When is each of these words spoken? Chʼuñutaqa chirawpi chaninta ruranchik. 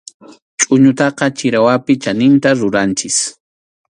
Chʼuñutaqa 0.59 1.25
chirawpi 1.37 1.93
chaninta 2.03 2.49
ruranchik. 2.59 3.17